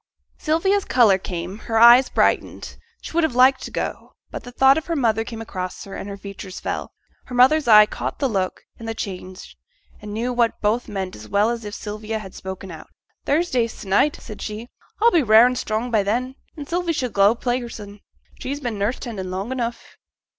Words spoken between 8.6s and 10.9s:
and the change, and knew what both